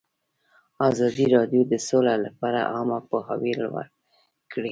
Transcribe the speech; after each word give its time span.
ازادي 0.89 1.25
راډیو 1.35 1.61
د 1.71 1.73
سوله 1.87 2.13
لپاره 2.25 2.59
عامه 2.73 2.99
پوهاوي 3.09 3.53
لوړ 3.61 3.85
کړی. 4.51 4.59